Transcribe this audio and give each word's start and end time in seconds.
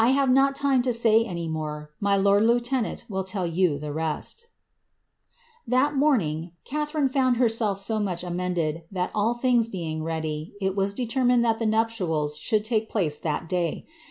S2 0.01 0.27
re 0.29 0.33
not 0.33 0.55
time 0.55 0.81
to 0.81 0.93
say 0.93 1.23
any 1.23 1.47
more; 1.47 1.91
my 1.99 2.17
lord 2.17 2.43
lieutenant 2.43 3.05
will 3.07 3.23
tell 3.23 3.45
you 3.45 3.77
la 3.77 4.21
That 5.67 5.95
morning 5.95 6.53
Catharine 6.65 7.07
found 7.07 7.37
herself 7.37 7.77
so 7.77 7.99
much 7.99 8.23
amended, 8.23 8.81
that 8.91 9.11
all 9.13 9.35
igs 9.35 9.71
being 9.71 10.01
ready, 10.01 10.55
it 10.59 10.75
was 10.75 10.95
determined 10.95 11.45
that 11.45 11.59
the 11.59 11.67
nuptials 11.67 12.39
should 12.39 12.63
take 12.65 12.89
ce 12.91 13.19
that 13.19 13.47
day. 13.47 13.85